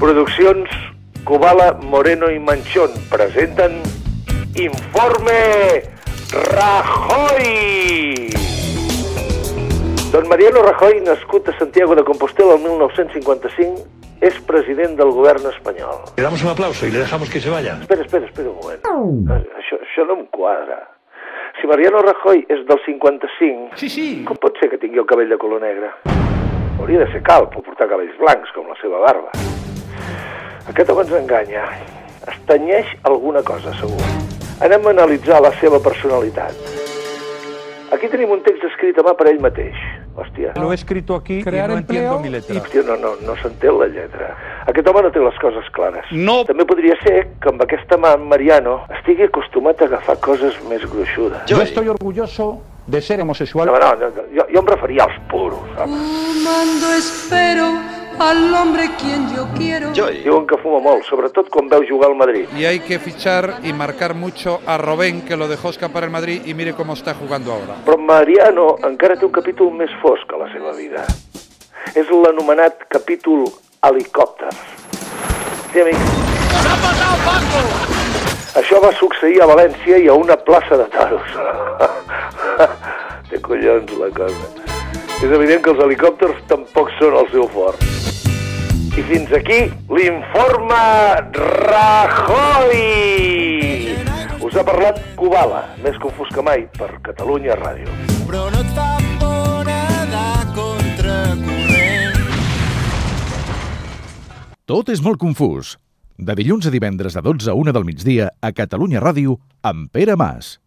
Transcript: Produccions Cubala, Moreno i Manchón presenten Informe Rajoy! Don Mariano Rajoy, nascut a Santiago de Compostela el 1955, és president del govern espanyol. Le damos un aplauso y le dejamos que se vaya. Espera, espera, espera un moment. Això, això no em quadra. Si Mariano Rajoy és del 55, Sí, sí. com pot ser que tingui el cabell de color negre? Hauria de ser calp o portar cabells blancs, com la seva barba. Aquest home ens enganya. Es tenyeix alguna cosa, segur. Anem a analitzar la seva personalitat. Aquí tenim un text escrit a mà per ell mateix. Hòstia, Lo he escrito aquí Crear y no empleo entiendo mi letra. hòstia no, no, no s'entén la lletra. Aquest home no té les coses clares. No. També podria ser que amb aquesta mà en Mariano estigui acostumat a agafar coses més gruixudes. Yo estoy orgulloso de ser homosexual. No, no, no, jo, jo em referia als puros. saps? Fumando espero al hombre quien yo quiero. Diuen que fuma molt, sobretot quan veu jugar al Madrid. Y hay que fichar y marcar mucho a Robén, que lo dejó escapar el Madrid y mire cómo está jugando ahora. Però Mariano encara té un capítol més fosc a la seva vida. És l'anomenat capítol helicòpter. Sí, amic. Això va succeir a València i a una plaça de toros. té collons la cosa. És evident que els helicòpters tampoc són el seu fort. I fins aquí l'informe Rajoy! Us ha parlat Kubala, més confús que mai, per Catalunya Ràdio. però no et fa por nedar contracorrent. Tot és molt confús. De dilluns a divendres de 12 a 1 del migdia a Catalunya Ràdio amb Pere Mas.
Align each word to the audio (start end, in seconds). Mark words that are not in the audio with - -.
Produccions 0.00 0.68
Cubala, 1.24 1.72
Moreno 1.82 2.30
i 2.30 2.38
Manchón 2.38 2.88
presenten 3.10 3.82
Informe 4.56 5.82
Rajoy! 6.56 8.30
Don 10.10 10.26
Mariano 10.28 10.62
Rajoy, 10.62 11.00
nascut 11.04 11.48
a 11.50 11.58
Santiago 11.58 11.94
de 11.94 12.02
Compostela 12.02 12.54
el 12.56 12.62
1955, 12.64 13.84
és 14.20 14.40
president 14.48 14.96
del 14.98 15.12
govern 15.14 15.44
espanyol. 15.52 16.00
Le 16.16 16.22
damos 16.24 16.42
un 16.42 16.50
aplauso 16.50 16.86
y 16.86 16.90
le 16.90 16.98
dejamos 16.98 17.30
que 17.30 17.38
se 17.40 17.50
vaya. 17.50 17.76
Espera, 17.80 18.02
espera, 18.02 18.26
espera 18.26 18.48
un 18.50 18.56
moment. 18.56 18.82
Això, 19.60 19.78
això 19.84 20.06
no 20.08 20.16
em 20.18 20.24
quadra. 20.32 20.80
Si 21.60 21.68
Mariano 21.68 22.00
Rajoy 22.02 22.46
és 22.48 22.64
del 22.66 22.80
55, 22.86 23.76
Sí, 23.76 23.88
sí. 23.88 24.24
com 24.26 24.36
pot 24.40 24.56
ser 24.58 24.70
que 24.72 24.78
tingui 24.82 24.98
el 24.98 25.06
cabell 25.06 25.28
de 25.30 25.38
color 25.38 25.60
negre? 25.62 25.92
Hauria 26.80 27.04
de 27.04 27.12
ser 27.12 27.22
calp 27.22 27.54
o 27.56 27.62
portar 27.62 27.86
cabells 27.86 28.16
blancs, 28.18 28.50
com 28.56 28.66
la 28.66 28.74
seva 28.80 28.98
barba. 29.04 29.30
Aquest 30.70 30.90
home 30.90 31.02
ens 31.06 31.12
enganya. 31.18 31.64
Es 32.30 32.36
tenyeix 32.48 32.90
alguna 33.08 33.42
cosa, 33.42 33.72
segur. 33.80 34.00
Anem 34.62 34.86
a 34.86 34.92
analitzar 34.94 35.40
la 35.42 35.50
seva 35.60 35.80
personalitat. 35.82 36.54
Aquí 37.90 38.06
tenim 38.12 38.30
un 38.30 38.42
text 38.46 38.62
escrit 38.68 38.98
a 39.00 39.02
mà 39.02 39.16
per 39.18 39.26
ell 39.32 39.40
mateix. 39.42 39.74
Hòstia, 40.20 40.52
Lo 40.60 40.70
he 40.70 40.74
escrito 40.74 41.14
aquí 41.14 41.42
Crear 41.42 41.70
y 41.70 41.72
no 41.72 41.78
empleo 41.78 42.00
entiendo 42.02 42.20
mi 42.20 42.28
letra. 42.28 42.56
hòstia 42.60 42.82
no, 42.86 42.96
no, 42.96 43.14
no 43.24 43.34
s'entén 43.40 43.78
la 43.78 43.86
lletra. 43.86 44.36
Aquest 44.66 44.86
home 44.88 45.02
no 45.02 45.10
té 45.10 45.18
les 45.22 45.38
coses 45.42 45.70
clares. 45.72 46.04
No. 46.12 46.44
També 46.44 46.64
podria 46.66 46.96
ser 47.02 47.28
que 47.40 47.48
amb 47.48 47.62
aquesta 47.62 47.96
mà 47.98 48.14
en 48.18 48.26
Mariano 48.28 48.80
estigui 48.98 49.24
acostumat 49.26 49.80
a 49.82 49.86
agafar 49.90 50.18
coses 50.20 50.58
més 50.68 50.84
gruixudes. 50.86 51.46
Yo 51.50 51.62
estoy 51.62 51.88
orgulloso 51.88 52.60
de 52.86 53.00
ser 53.00 53.20
homosexual. 53.22 53.66
No, 53.66 53.78
no, 53.78 53.94
no, 53.96 54.10
jo, 54.34 54.46
jo 54.52 54.60
em 54.60 54.66
referia 54.66 55.04
als 55.04 55.18
puros. 55.30 55.62
saps? 55.74 55.90
Fumando 55.90 56.92
espero 56.98 57.66
al 58.20 58.54
hombre 58.54 58.90
quien 59.00 59.34
yo 59.34 59.48
quiero. 59.56 59.92
Diuen 59.92 60.46
que 60.46 60.58
fuma 60.60 60.78
molt, 60.84 61.06
sobretot 61.08 61.48
quan 61.48 61.70
veu 61.72 61.82
jugar 61.88 62.10
al 62.10 62.16
Madrid. 62.16 62.48
Y 62.56 62.66
hay 62.66 62.80
que 62.80 62.98
fichar 62.98 63.60
y 63.62 63.72
marcar 63.72 64.14
mucho 64.14 64.60
a 64.66 64.76
Robén, 64.76 65.22
que 65.22 65.36
lo 65.36 65.48
dejó 65.48 65.70
escapar 65.70 66.04
el 66.04 66.10
Madrid 66.10 66.42
y 66.44 66.54
mire 66.54 66.74
cómo 66.74 66.92
está 66.92 67.14
jugando 67.14 67.52
ahora. 67.52 67.80
Però 67.86 67.96
Mariano 67.96 68.76
encara 68.84 69.16
té 69.16 69.24
un 69.24 69.32
capítol 69.32 69.72
més 69.72 69.90
fosc 70.04 70.28
a 70.36 70.42
la 70.44 70.50
seva 70.52 70.76
vida. 70.76 71.06
És 71.96 72.10
l'anomenat 72.12 72.84
capítol 72.92 73.48
helicòpter. 73.82 74.52
Sí, 75.72 75.80
amic. 75.80 75.96
Això 78.60 78.80
va 78.84 78.92
succeir 78.98 79.40
a 79.40 79.48
València 79.48 79.96
i 79.96 80.08
a 80.08 80.14
una 80.14 80.36
plaça 80.36 80.76
de 80.76 80.86
toros. 80.92 81.32
té 83.30 83.40
collons 83.40 83.96
la 83.96 84.12
cosa. 84.12 84.52
És 85.20 85.32
evident 85.32 85.64
que 85.64 85.72
els 85.72 85.82
helicòpters 85.84 86.44
tampoc 86.52 86.92
són 86.98 87.16
el 87.16 87.32
seu 87.32 87.48
fort. 87.54 88.09
I 88.98 89.02
fins 89.06 89.30
aquí 89.32 89.60
l'informe 89.92 90.80
Rajoy! 91.70 92.80
Us 94.40 94.56
ha 94.58 94.64
parlat 94.66 94.98
Kubala, 95.18 95.62
més 95.84 95.96
confús 96.02 96.28
que 96.34 96.42
mai, 96.42 96.64
per 96.78 96.90
Catalunya 97.06 97.54
Ràdio. 97.60 97.86
però 98.26 98.48
no 98.50 98.60
et 98.62 98.72
fa 98.76 98.88
por 99.20 99.64
nedar 99.66 100.46
contracorrent. 100.54 102.18
Tot 104.66 104.88
és 104.90 105.02
molt 105.02 105.18
confús. 105.18 105.76
De 106.18 106.34
dilluns 106.36 106.66
a 106.66 106.70
divendres 106.70 107.14
de 107.16 107.22
12 107.22 107.50
a 107.50 107.54
1 107.54 107.72
del 107.72 107.84
migdia 107.84 108.30
a 108.40 108.52
Catalunya 108.52 109.00
Ràdio 109.00 109.38
amb 109.62 109.90
Pere 109.90 110.16
Mas. 110.16 110.58